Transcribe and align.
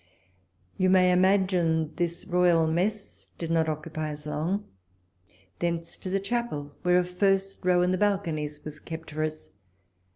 You 0.77 0.89
may 0.89 1.11
imagine 1.11 1.93
this 1.93 2.25
royal 2.25 2.65
mess 2.65 3.27
did 3.37 3.51
not 3.51 3.69
occupy 3.69 4.11
us 4.13 4.25
long: 4.25 4.67
thence 5.59 5.95
to 5.97 6.09
the 6.09 6.19
Chapel, 6.19 6.73
where 6.81 6.97
a 6.97 7.03
first 7.03 7.63
row 7.63 7.83
in 7.83 7.91
the 7.91 7.99
balconies 7.99 8.65
was 8.65 8.79
kept 8.79 9.11
for 9.11 9.23
us. 9.23 9.49